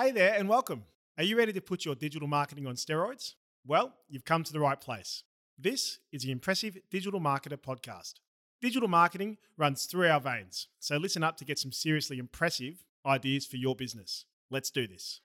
[0.00, 0.84] Hey there, and welcome.
[1.18, 3.34] Are you ready to put your digital marketing on steroids?
[3.66, 5.24] Well, you've come to the right place.
[5.58, 8.14] This is the Impressive Digital Marketer podcast.
[8.62, 13.44] Digital marketing runs through our veins, so listen up to get some seriously impressive ideas
[13.44, 14.24] for your business.
[14.50, 15.20] Let's do this.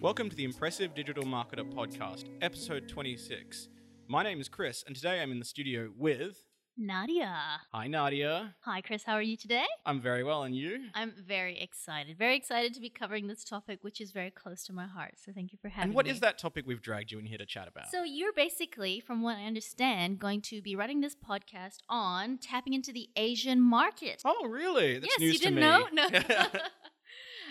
[0.00, 3.68] Welcome to the Impressive Digital Marketer Podcast, episode 26.
[4.06, 6.44] My name is Chris, and today I'm in the studio with.
[6.76, 7.36] Nadia.
[7.72, 8.54] Hi, Nadia.
[8.60, 9.02] Hi, Chris.
[9.02, 9.64] How are you today?
[9.84, 10.84] I'm very well, and you?
[10.94, 12.16] I'm very excited.
[12.16, 15.14] Very excited to be covering this topic, which is very close to my heart.
[15.16, 15.90] So thank you for having me.
[15.90, 16.12] And what me.
[16.12, 17.90] is that topic we've dragged you in here to chat about?
[17.90, 22.72] So you're basically, from what I understand, going to be running this podcast on tapping
[22.72, 24.22] into the Asian market.
[24.24, 25.00] oh, really?
[25.00, 25.88] That's yes, you didn't know?
[25.92, 26.06] No.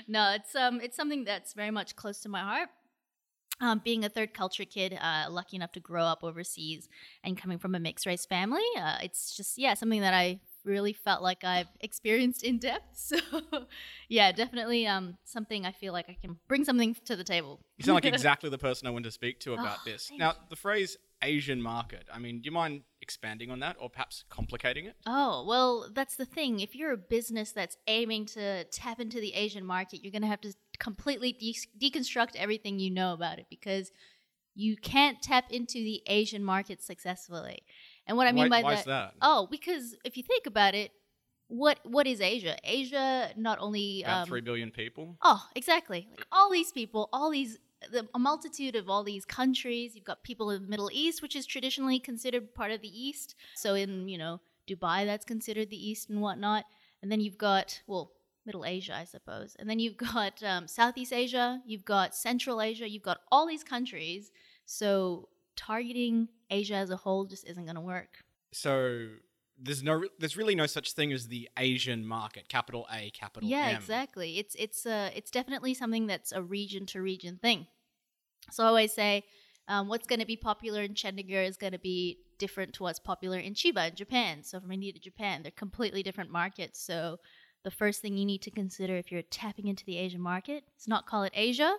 [0.08, 2.70] no, it's um it's something that's very much close to my heart.
[3.60, 6.88] Um, being a third culture kid, uh, lucky enough to grow up overseas
[7.24, 10.94] and coming from a mixed race family, uh, it's just yeah something that I really
[10.94, 12.84] felt like I've experienced in depth.
[12.94, 13.18] So
[14.10, 17.60] yeah, definitely um something I feel like I can bring something to the table.
[17.78, 20.12] you sound like exactly the person I want to speak to about Oh, this.
[20.18, 20.36] Now, you.
[20.50, 24.84] the phrase Asian market, I mean, do you mind expanding on that or perhaps complicating
[24.84, 24.98] it?
[25.06, 26.60] Oh, well, that's the thing.
[26.60, 30.28] If you're a business that's aiming to tap into the Asian market, you're going to
[30.28, 31.56] have to completely de-
[31.90, 33.94] deconstruct everything you know about it because
[34.56, 37.60] you can't tap into the Asian market successfully.
[38.06, 39.14] And what I mean why, by why that is that?
[39.22, 40.92] Oh, because if you think about it,
[41.48, 42.58] what what is Asia?
[42.66, 45.16] Asia not only About um, 3 billion people?
[45.22, 46.10] Oh, exactly.
[46.12, 47.58] Like all these people, all these
[47.92, 49.96] the, a multitude of all these countries.
[49.96, 53.36] You've got people in the Middle East, which is traditionally considered part of the East.
[53.56, 56.66] So in you know Dubai, that's considered the East and whatnot.
[57.02, 58.12] And then you've got well
[58.48, 59.56] Middle Asia, I suppose.
[59.60, 61.62] And then you've got um, Southeast Asia.
[61.68, 62.90] You've got Central Asia.
[62.90, 64.32] You've got all these countries.
[64.66, 68.24] So targeting Asia as a whole just isn't going to work.
[68.54, 69.08] So
[69.60, 73.70] there's no, there's really no such thing as the Asian market, capital A, capital yeah
[73.70, 73.76] M.
[73.76, 77.66] exactly it's it's uh it's definitely something that's a region to region thing
[78.52, 79.24] so i always say
[79.70, 83.00] um, what's going to be popular in chandigarh is going to be different to what's
[83.00, 87.18] popular in chiba in japan so from india to japan they're completely different markets so
[87.64, 90.88] the first thing you need to consider if you're tapping into the asian market is
[90.88, 91.76] not call it asia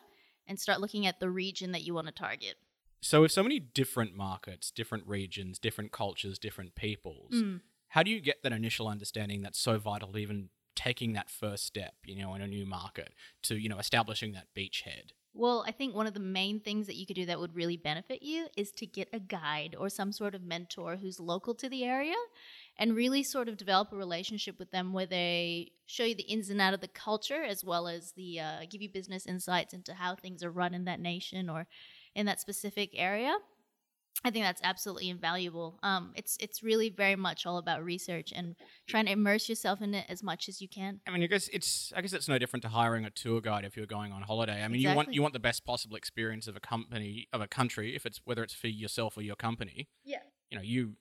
[0.47, 2.57] and start looking at the region that you want to target
[3.01, 7.61] So, with so many different markets, different regions, different cultures, different peoples, Mm.
[7.95, 11.65] how do you get that initial understanding that's so vital to even taking that first
[11.65, 15.13] step, you know, in a new market to, you know, establishing that beachhead?
[15.39, 17.77] Well, I think one of the main things that you could do that would really
[17.77, 21.69] benefit you is to get a guide or some sort of mentor who's local to
[21.69, 22.17] the area
[22.77, 26.51] and really sort of develop a relationship with them where they show you the ins
[26.51, 29.95] and out of the culture as well as the uh, give you business insights into
[29.95, 31.69] how things are run in that nation or
[32.17, 33.37] in that specific area.
[34.25, 35.79] I think that's absolutely invaluable.
[35.83, 38.57] Um, it's it's really very much all about research and
[38.89, 41.01] trying to immerse yourself in it as much as you can.
[41.07, 43.65] I mean, I guess it's I guess it's no different to hiring a tour guide
[43.65, 44.65] if you're going on holiday.
[44.65, 47.47] I mean, you want you want the best possible experience of a company of a
[47.47, 49.89] country, if it's whether it's for yourself or your company.
[50.05, 50.23] Yeah.
[50.51, 50.97] You know, you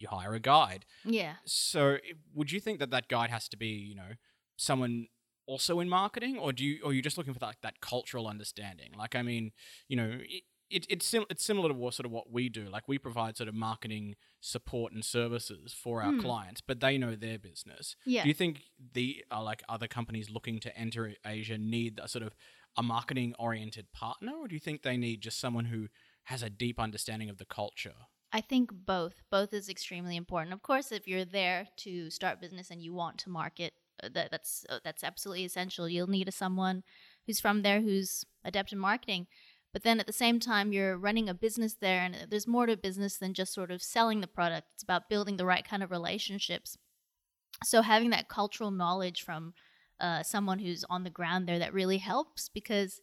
[0.00, 0.86] you hire a guide.
[1.04, 1.34] Yeah.
[1.44, 1.98] So,
[2.34, 4.12] would you think that that guide has to be, you know,
[4.56, 5.08] someone
[5.46, 8.28] also in marketing, or do you, or are you just looking for that, that cultural
[8.28, 8.92] understanding?
[8.96, 9.52] Like, I mean,
[9.88, 12.68] you know, it, it, it's sim- it's similar to what, sort of what we do.
[12.68, 16.20] Like, we provide sort of marketing support and services for our Hmm.
[16.20, 17.96] clients, but they know their business.
[18.06, 18.22] Yeah.
[18.22, 22.24] Do you think the uh, like other companies looking to enter Asia need a sort
[22.24, 22.34] of
[22.76, 25.88] a marketing oriented partner, or do you think they need just someone who
[26.24, 27.94] has a deep understanding of the culture?
[28.32, 29.22] I think both.
[29.30, 30.52] Both is extremely important.
[30.54, 33.72] Of course, if you're there to start business and you want to market,
[34.02, 35.88] uh, that, that's uh, that's absolutely essential.
[35.88, 36.84] You'll need a, someone
[37.26, 39.26] who's from there who's adept in marketing.
[39.72, 42.76] But then at the same time, you're running a business there, and there's more to
[42.76, 44.68] business than just sort of selling the product.
[44.74, 46.76] It's about building the right kind of relationships.
[47.64, 49.54] So having that cultural knowledge from
[50.00, 53.00] uh, someone who's on the ground there that really helps because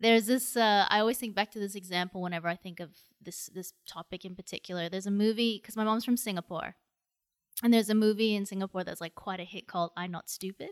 [0.00, 2.90] there's this uh, i always think back to this example whenever i think of
[3.20, 6.74] this this topic in particular there's a movie because my mom's from singapore
[7.62, 10.70] and there's a movie in singapore that's like quite a hit called i'm not stupid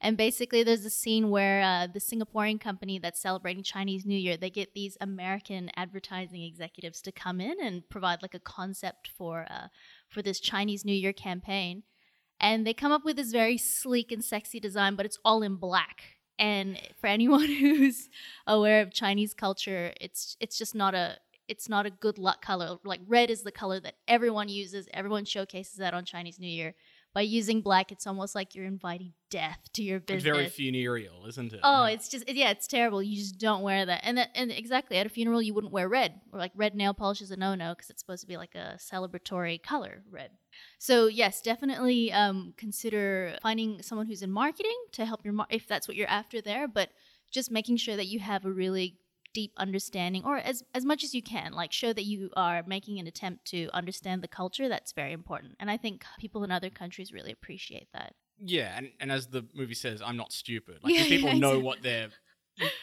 [0.00, 4.36] and basically there's a scene where uh, the singaporean company that's celebrating chinese new year
[4.36, 9.46] they get these american advertising executives to come in and provide like a concept for
[9.50, 9.68] uh,
[10.08, 11.82] for this chinese new year campaign
[12.40, 15.56] and they come up with this very sleek and sexy design but it's all in
[15.56, 18.08] black and for anyone who's
[18.46, 21.16] aware of Chinese culture, it's it's just not a
[21.48, 22.78] it's not a good luck color.
[22.84, 24.88] Like red is the color that everyone uses.
[24.92, 26.74] Everyone showcases that on Chinese New Year.
[27.18, 30.22] By using black, it's almost like you're inviting death to your It's business.
[30.36, 31.60] very funereal, isn't it?
[31.64, 31.94] Oh, Yeah.
[31.94, 33.02] it's just yeah, it's terrible.
[33.02, 35.88] You just don't wear that, and that, and exactly at a funeral you wouldn't wear
[35.88, 38.36] red or like red nail polish is a no no because it's supposed to be
[38.36, 40.30] like a celebratory color, red.
[40.78, 45.66] So yes, definitely um, consider finding someone who's in marketing to help your mar- if
[45.66, 46.90] that's what you're after there, but
[47.32, 48.98] just making sure that you have a really
[49.34, 52.98] deep understanding or as as much as you can like show that you are making
[52.98, 56.70] an attempt to understand the culture that's very important and i think people in other
[56.70, 60.78] countries really appreciate that Yeah, and, and as the movie says, I'm not stupid.
[60.82, 61.62] Like Yeah, people yeah, know exactly.
[61.64, 62.08] what they're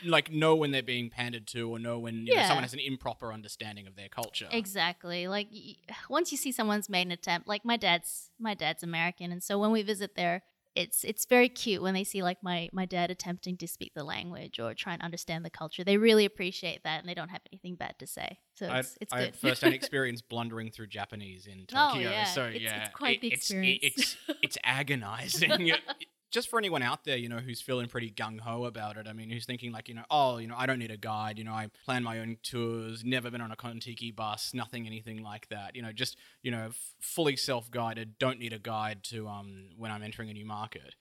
[0.06, 2.80] like know when they're being pandered to or know when you know, someone has an
[2.80, 4.48] improper understanding of their culture.
[4.52, 5.28] Exactly.
[5.28, 5.76] Like y-
[6.10, 9.58] once you see someone's made an attempt, like my dad's my dad's American, and so
[9.60, 10.44] when we visit there,
[10.76, 14.04] it's it's very cute when they see like my my dad attempting to speak the
[14.04, 15.84] language or try and understand the culture.
[15.84, 18.40] They really appreciate that, and they don't have anything bad to say.
[18.56, 19.26] So I, it's it's I good.
[19.26, 22.10] had first-hand experience blundering through Japanese in Oh, Tokyo.
[22.12, 22.24] yeah.
[22.26, 23.80] So It's- yeah, it's quite the it's, experience.
[23.84, 25.72] It's it's agonizing.
[26.36, 29.08] Just for anyone out there, you know, who's feeling pretty gung ho about it.
[29.08, 31.38] I mean, who's thinking like, you know, oh, you know, I don't need a guide.
[31.38, 33.06] You know, I plan my own tours.
[33.06, 34.54] Never been on a Contiki bus.
[34.54, 35.78] Nothing, anything like that.
[35.78, 38.20] You know, just you know, f- fully self-guided.
[38.20, 40.96] Don't need a guide to um when I'm entering a new market.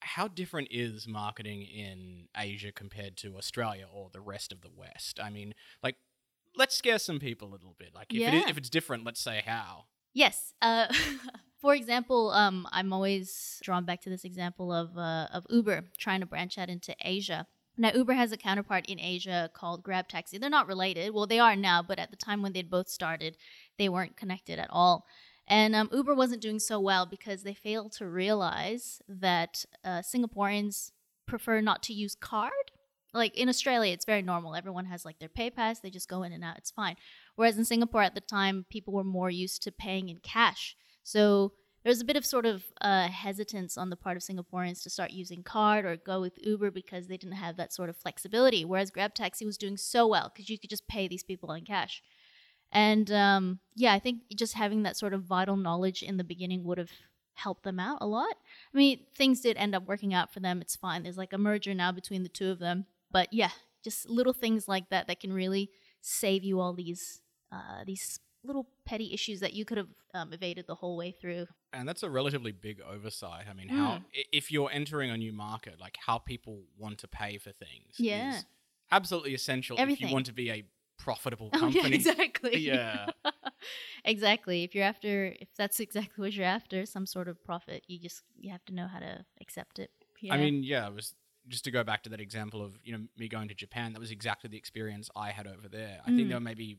[0.00, 5.18] How different is marketing in Asia compared to Australia or the rest of the West?
[5.18, 5.96] I mean, like,
[6.54, 7.94] let's scare some people a little bit.
[7.94, 9.86] Like, if, it is, if it's different, let's say how.
[10.12, 10.52] Yes.
[10.60, 10.88] Uh,
[11.64, 16.20] for example, um, I'm always drawn back to this example of uh, of Uber trying
[16.20, 17.46] to branch out into Asia.
[17.78, 20.36] Now, Uber has a counterpart in Asia called Grab Taxi.
[20.36, 21.14] They're not related.
[21.14, 23.38] Well, they are now, but at the time when they'd both started,
[23.78, 25.06] they weren't connected at all.
[25.48, 30.90] And um, Uber wasn't doing so well because they failed to realize that uh, Singaporeans
[31.26, 32.52] prefer not to use card.
[33.14, 34.54] Like in Australia, it's very normal.
[34.54, 35.80] Everyone has like their pay pass.
[35.80, 36.58] They just go in and out.
[36.58, 36.96] It's fine.
[37.36, 40.76] Whereas in Singapore at the time, people were more used to paying in cash.
[41.04, 41.52] So
[41.84, 45.10] there's a bit of sort of uh, hesitance on the part of Singaporeans to start
[45.10, 48.64] using card or go with Uber because they didn't have that sort of flexibility.
[48.64, 51.64] Whereas Grab Taxi was doing so well because you could just pay these people in
[51.64, 52.02] cash.
[52.72, 56.64] And um, yeah, I think just having that sort of vital knowledge in the beginning
[56.64, 56.90] would have
[57.34, 58.34] helped them out a lot.
[58.72, 60.60] I mean, things did end up working out for them.
[60.60, 61.02] It's fine.
[61.02, 62.86] There's like a merger now between the two of them.
[63.12, 63.50] But yeah,
[63.84, 65.70] just little things like that that can really
[66.00, 67.20] save you all these
[67.52, 71.46] uh, these little petty issues that you could have um, evaded the whole way through.
[71.72, 73.46] And that's a relatively big oversight.
[73.50, 74.04] I mean, how Mm.
[74.16, 77.94] i if you're entering a new market, like how people want to pay for things,
[77.98, 78.38] Yeah.
[78.38, 78.44] is
[78.90, 80.64] absolutely essential if you want to be a
[80.98, 81.96] profitable Oh company.
[81.98, 82.58] yeah, exactly.
[82.60, 83.06] Yeah.
[84.04, 84.64] exactly.
[84.64, 88.22] If you're after, if that's exactly what you're after, some sort of profit, you just
[88.36, 89.90] you have to know how to accept it.
[90.30, 91.14] I mean, yeah, it was
[91.48, 93.92] just to go back to that example of you know me going to Japan.
[93.92, 96.00] That was exactly the experience I had over there.
[96.02, 96.28] I think Mm.
[96.28, 96.78] there were maybe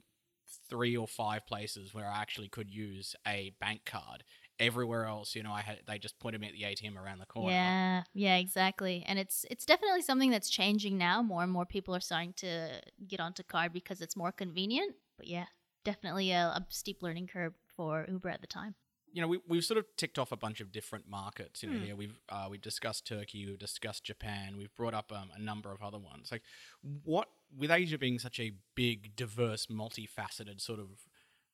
[0.69, 4.23] three or five places where I actually could use a bank card.
[4.57, 7.25] Everywhere else, you know, I had they just pointed me at the ATM around the
[7.25, 7.51] corner.
[7.51, 9.03] Yeah, yeah, exactly.
[9.05, 11.21] And it's it's definitely something that's changing now.
[11.21, 12.69] More and more people are starting to
[13.05, 14.95] get onto card because it's more convenient.
[15.17, 15.47] But yeah,
[15.83, 18.75] definitely a, a steep learning curve for Uber at the time.
[19.15, 21.63] You know, we, we've sort of ticked off a bunch of different markets.
[21.63, 21.85] You know, Hmm.
[21.85, 25.71] here we've uh, we've discussed Turkey, we've discussed Japan, we've brought up um, a number
[25.71, 26.31] of other ones.
[26.33, 26.43] Like,
[27.13, 30.89] what with Asia being such a big, diverse, multifaceted sort of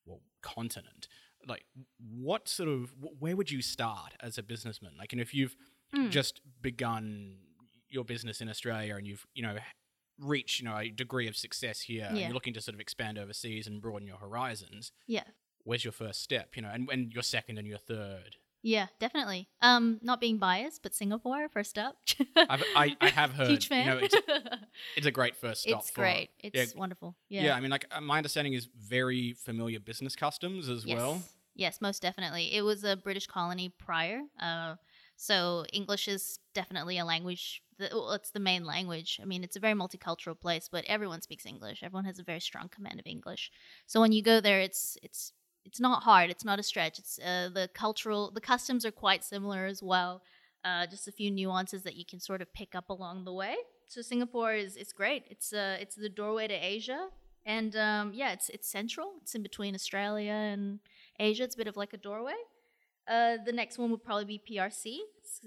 [0.05, 1.07] well continent,
[1.47, 1.65] like
[2.25, 4.93] what sort of where would you start as a businessman?
[4.97, 5.55] Like, and if you've
[5.93, 6.09] Mm.
[6.09, 7.35] just begun
[7.89, 9.57] your business in Australia and you've you know
[10.17, 13.17] reached you know a degree of success here, and you're looking to sort of expand
[13.17, 15.23] overseas and broaden your horizons Yeah.
[15.63, 19.47] Where's your first step you know and, and your second and your third Yeah, definitely.
[19.63, 21.95] Um, not being biased, but Singapore first up.
[22.35, 23.85] I've, I, I have heard Huge fan.
[23.85, 24.15] you know it's,
[24.97, 26.29] it's a great first stop it's for, great.
[26.39, 27.15] It's yeah, wonderful.
[27.27, 27.43] yeah.
[27.45, 27.55] Yeah.
[27.55, 30.97] i mean like uh, my understanding is very familiar business customs as yes.
[30.97, 31.21] well
[31.55, 32.53] Yes, most definitely.
[32.53, 34.21] It was a British colony prior.
[34.39, 34.75] Uh,
[35.15, 37.61] so English is definitely a language.
[37.77, 39.19] That, well, it's the main language.
[39.21, 41.83] I mean, it's a very multicultural place, but everyone speaks English.
[41.83, 43.51] Everyone has a very strong command of English.
[43.85, 45.33] So when you go there, it's it's
[45.65, 46.29] it's not hard.
[46.29, 46.99] It's not a stretch.
[46.99, 50.21] It's uh, the cultural, the customs are quite similar as well.
[50.63, 53.55] Uh, just a few nuances that you can sort of pick up along the way.
[53.87, 55.23] So Singapore is it's great.
[55.29, 57.09] It's uh it's the doorway to Asia,
[57.45, 59.13] and um, yeah, it's it's central.
[59.21, 60.79] It's in between Australia and
[61.19, 61.43] Asia.
[61.43, 62.35] It's a bit of like a doorway.
[63.07, 64.99] Uh, the next one would probably be PRC,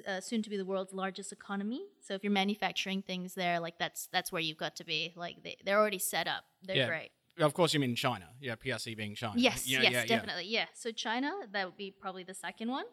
[0.07, 1.83] uh, soon to be the world's largest economy.
[2.01, 5.15] So if you're manufacturing things there, like that's that's where you've got to be.
[5.17, 6.45] Like they, they're already set up.
[6.63, 6.89] They're Yeah.
[6.89, 7.11] great.
[7.41, 10.07] Of course you mean china yeah prc being china Yes, yeah, yes, yeah, yeah.
[10.07, 10.47] definitely.
[10.47, 10.67] Yeah.
[10.75, 12.85] So China, that would be probably the second one.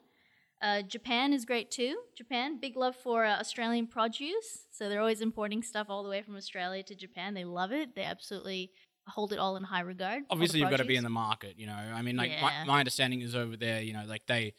[0.62, 1.95] Uh, Japan is great too.
[2.15, 4.65] Japan, big love for uh, Australian produce.
[4.71, 7.33] So they're always importing stuff all the way from Australia to Japan.
[7.33, 7.95] They love it.
[7.95, 8.71] They absolutely
[9.07, 10.24] hold it all in high regard.
[10.29, 12.41] obviously you've got to be in the market you know i mean like Yeah.
[12.43, 14.53] my, my understanding is over there you know like they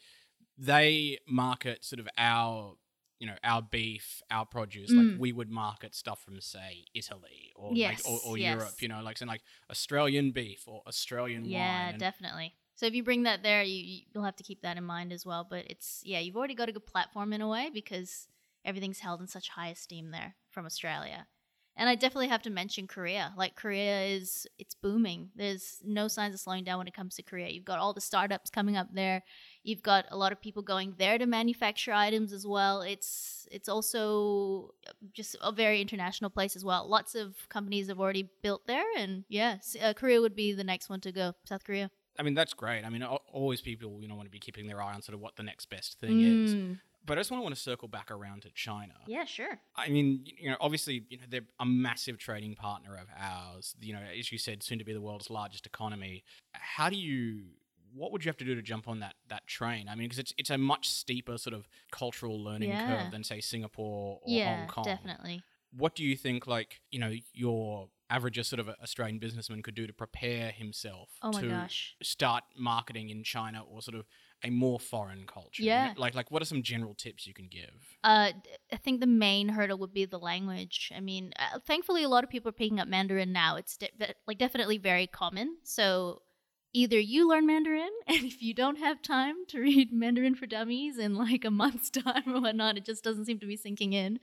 [0.57, 2.75] they market sort of our
[3.23, 4.97] you know our beef our produce Mm.
[5.11, 8.53] like we would market stuff from say italy or Yes, like or, or yes.
[8.57, 12.49] europe you know like saying like australian beef or australian Yeah, wine and- definitely.
[12.75, 15.23] So if you bring that there, you- you'll have to keep that in mind as
[15.29, 15.43] well.
[15.53, 18.27] But it's yeah, you've already got a good platform in a way because
[18.65, 21.27] everything's held in such high esteem there from Australia.
[21.75, 23.33] And I definitely have to mention Korea.
[23.35, 25.29] Like Korea is it's booming.
[25.35, 27.49] There's no signs of slowing down when it comes to Korea.
[27.49, 29.23] You've got all the startups coming up there.
[29.63, 32.81] You've got a lot of people going there to manufacture items as well.
[32.81, 34.73] It's it's also
[35.13, 36.87] just a very international place as well.
[36.87, 40.89] Lots of companies have already built there, and yeah, uh, Korea would be the next
[40.89, 41.33] one to go.
[41.45, 41.89] South Korea.
[42.19, 44.79] i mean that's great i mean always people you know want to be keeping their
[44.79, 46.77] eye on sort of what the next best thing is Mm.
[47.05, 49.59] But i just want to circle back around to china Yeah, sure.
[49.75, 53.75] I mean, you know, obviously, you know, they're a massive trading partner of ours.
[53.81, 56.23] You know, as you said, soon to be the world's largest economy.
[56.53, 57.45] How do you?
[57.91, 59.89] What would you have to do to jump on that that train?
[59.89, 62.85] I mean, because it's it's a much steeper sort of cultural learning Yeah.
[62.85, 64.85] curve than say Singapore or yeah, Hong Kong.
[64.85, 65.43] definitely.
[65.75, 69.87] What do you think, like you know, your average sort of Australian businessman could do
[69.87, 71.95] to prepare himself Oh my to gosh.
[72.03, 74.05] start marketing in China or sort of
[74.43, 75.63] a more foreign culture?
[75.63, 75.93] Yeah.
[75.97, 77.97] like like what are some general tips you can give?
[78.03, 78.31] Uh,
[78.71, 80.91] I think the main hurdle would be the language.
[80.95, 83.55] I mean, uh, thankfully, a lot of people are picking up Mandarin now.
[83.55, 83.89] It's de-
[84.27, 85.57] like definitely very common.
[85.63, 86.21] So
[86.73, 90.97] either you learn Mandarin, and if you don't have time to read Mandarin for Dummies
[90.97, 94.19] in like a month's time or whatnot, it just doesn't seem to be sinking in.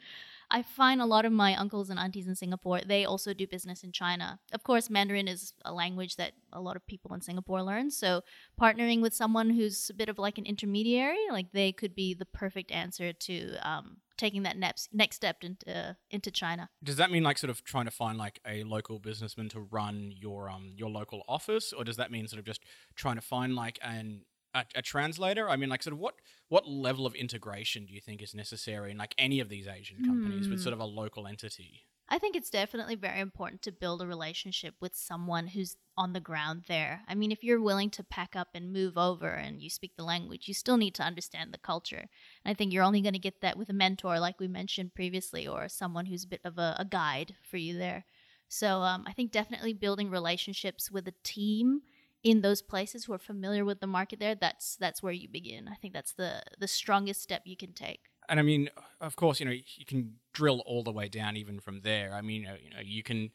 [0.50, 3.84] I find a lot of my uncles and aunties in Singapore, they also do business
[3.84, 4.40] in China.
[4.52, 7.90] Of course, Mandarin is a language that a lot of people in Singapore learn.
[7.90, 8.22] So
[8.60, 12.26] partnering with someone who's a bit of like an intermediary, like they could be the
[12.26, 16.68] perfect answer to um, taking that next next step into into China.
[16.84, 20.12] Does that mean like sort of trying to find like a local businessman to run
[20.14, 22.62] your um your local office, or does that mean sort of just
[22.94, 24.22] trying to find like an
[24.54, 25.48] a, a translator?
[25.48, 26.14] I mean, like sort of what
[26.48, 30.00] what level of integration do you think is necessary in like any of these Asian
[30.00, 30.62] companies with Hmm.
[30.62, 31.86] sort of a local entity?
[32.12, 36.18] I think it's definitely very important to build a relationship with someone who's on the
[36.20, 37.04] ground there.
[37.06, 40.02] I mean, if you're willing to pack up and move over and you speak the
[40.04, 42.08] language, you still need to understand the culture.
[42.44, 44.94] And I think you're only going to get that with a mentor, like we mentioned
[44.94, 48.04] previously, or someone who's a bit of a, a guide for you there.
[48.48, 51.82] So um, I think definitely building relationships with a team
[52.22, 55.68] in those places who are familiar with the market there that's that's where you begin
[55.68, 59.40] i think that's the the strongest step you can take And I mean, of course,
[59.40, 62.14] you know, you can drill all the way down even from there.
[62.14, 63.30] I mean, you know, you, can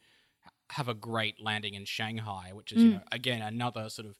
[0.70, 2.96] have a great landing in Shanghai, which is, you Mm.
[2.96, 4.16] know, again, another sort of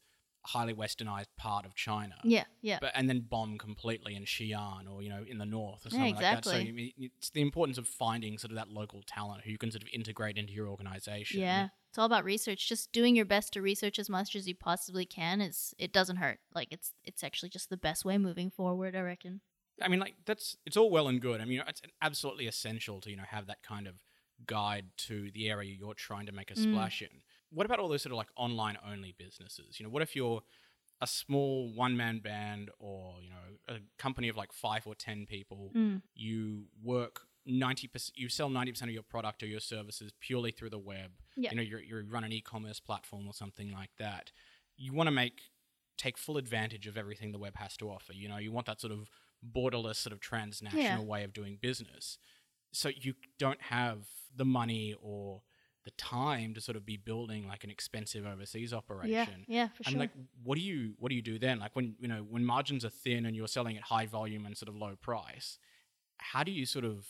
[0.46, 2.14] highly westernized part of China.
[2.24, 5.84] yeah yeah but and then bomb completely in Xi'an or you know in the north
[5.86, 6.44] or Yeah, something like that.
[6.44, 6.68] So exactly.
[6.68, 9.70] I mean, it's the importance of finding sort of that local talent who you can
[9.70, 11.40] sort of integrate into your organization.
[11.40, 12.68] Yeah, it's all about research.
[12.68, 16.16] Just doing your best to research as much as you possibly can is it doesn't
[16.16, 16.38] hurt.
[16.54, 19.40] Like it's it's actually just the best way moving forward, I reckon.
[19.82, 21.40] I mean, like that's it's all well and good.
[21.40, 23.94] I mean, it's absolutely essential to you know have that kind of
[24.46, 26.62] guide to the area you're trying to make a Mm.
[26.70, 27.22] splash in.
[27.50, 29.78] What about all those sort of like online only businesses?
[29.78, 30.42] You know, what if you're
[31.00, 33.36] a small one man band or you know
[33.68, 35.72] a company of like five or ten people?
[35.74, 36.02] Mm.
[36.14, 40.78] you work 90% you sell 90% of your product or your services purely through the
[40.80, 41.50] web Yeah.
[41.50, 44.32] you know you're, you run an e-commerce platform or something like that
[44.76, 45.42] you want to make
[45.96, 48.80] take full advantage of everything the web has to offer you know you want that
[48.80, 49.08] sort of
[49.54, 51.08] borderless sort of transnational Yeah.
[51.12, 52.18] way of doing business
[52.72, 55.42] so you don't have the money or
[55.86, 59.84] the time to sort of be building like an expensive overseas operation Yeah, yeah, for
[59.84, 59.92] sure.
[59.92, 60.10] and like,
[60.44, 61.60] what do you what do you do then?
[61.60, 64.56] Like when you know when margins are thin and you're selling at high volume and
[64.56, 65.58] sort of low price,
[66.18, 67.08] how do you sort of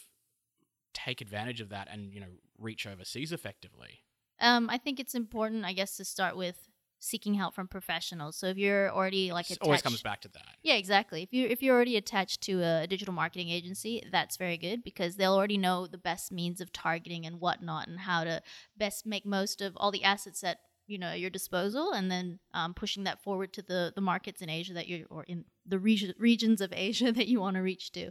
[0.94, 4.02] take advantage of that and you know reach overseas effectively?
[4.40, 6.68] um, I think it's important, I guess, to start with
[7.06, 8.36] seeking help from professionals.
[8.36, 10.56] So if you're already like It attached, always comes back to that.
[10.62, 11.22] Yeah, exactly.
[11.22, 15.16] If you if you're already attached to a digital marketing agency, that's very good because
[15.16, 18.42] they'll already know the best means of targeting and whatnot, and how to
[18.76, 22.74] best make most of all the assets at you know your disposal, and then um,
[22.74, 26.12] pushing that forward to the the markets in Asia that you're or in the region,
[26.18, 28.10] regions of Asia that you want to reach to.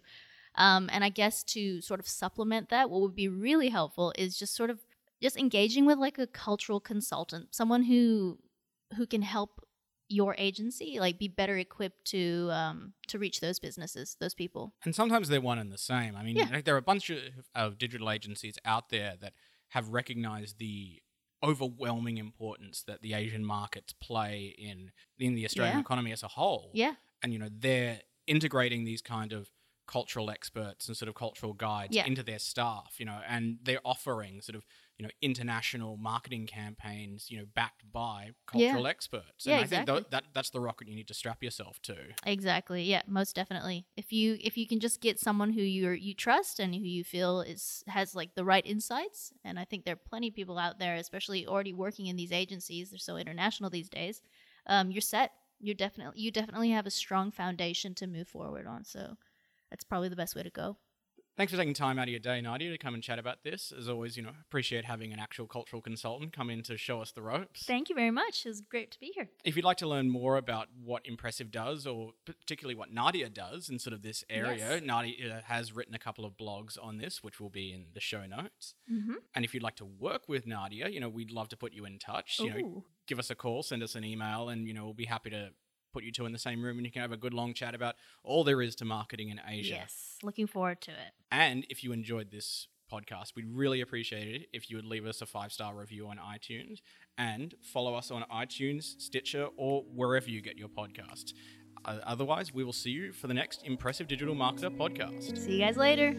[0.57, 4.37] Um, and I guess to sort of supplement that, what would be really helpful is
[4.37, 4.79] just sort of
[5.21, 8.37] just engaging with like a cultural consultant, someone who
[8.97, 9.61] who can help
[10.07, 14.93] your agency like be better equipped to um to reach those businesses those people And
[14.93, 16.15] sometimes they're one and the same.
[16.15, 16.61] I mean, Yeah.
[16.61, 17.17] there are a bunch of,
[17.55, 19.33] of digital agencies out there that
[19.69, 21.01] have recognized the
[21.43, 25.81] overwhelming importance that the Asian markets play in in the Australian Yeah.
[25.81, 26.71] economy as a whole.
[26.73, 29.49] yeah and you know they're integrating these kind of
[29.87, 32.05] cultural experts and sort of cultural guides Yeah.
[32.07, 34.65] into their staff, you know, and they're offering sort of
[34.97, 38.67] you know international marketing campaigns, you know, backed by Yeah.
[38.71, 39.45] cultural experts.
[39.45, 40.01] Yeah, and I think exactly.
[40.01, 41.95] tho- that that's the rocket you need to strap yourself to.
[42.25, 42.83] Exactly.
[42.83, 43.85] Yeah, most definitely.
[43.97, 47.03] If you if you can just get someone who you you trust and who you
[47.03, 50.57] feel is has like the right insights, and I think there are plenty of people
[50.57, 52.89] out there, especially already working in these agencies.
[52.89, 54.21] They're so international these days.
[54.67, 55.31] Um, you're set.
[55.59, 58.83] You're definitely you definitely have a strong foundation to move forward on.
[58.85, 59.17] So
[59.69, 60.77] that's probably the best way to go.
[61.37, 63.73] Thanks for taking time out of your day, Nadia, to come and chat about this.
[63.77, 67.11] As always, you know, appreciate having an actual cultural consultant come in to show us
[67.11, 67.65] the ropes.
[67.65, 68.45] Thank you very much.
[68.45, 69.27] It was great to be here.
[69.43, 73.67] If you'd like to learn more about what Impressive does, or particularly what Nadia does
[73.67, 74.83] in sort of this area, Yes.
[74.83, 78.25] Nadia has written a couple of blogs on this, which will be in the show
[78.25, 78.73] notes.
[78.89, 79.15] Mm-hmm.
[79.33, 81.83] And if you'd like to work with Nadia, you know, we'd love to put you
[81.83, 82.39] in touch.
[82.39, 85.05] You know, give us a call, send us an email, and you know, we'll be
[85.05, 85.49] happy to
[85.95, 87.73] put you two in the same room and you can have a good long chat
[87.73, 89.75] about all there is to marketing in Asia.
[89.75, 91.13] Yes, looking forward to it.
[91.31, 95.21] And if you enjoyed this podcast, we'd really appreciate it if you would leave us
[95.21, 96.81] a five star review on iTunes
[97.17, 101.31] and follow us on iTunes, Stitcher, or wherever you get your podcasts.
[101.85, 105.37] Uh, otherwise, we will see you for the next Impressive Digital Marketer podcast.
[105.37, 106.13] See you guys later.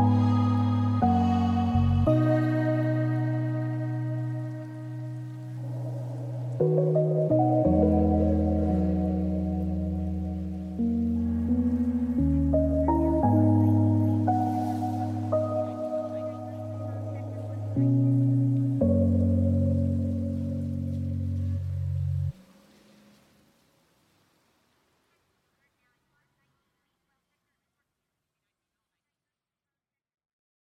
[0.00, 0.29] Thank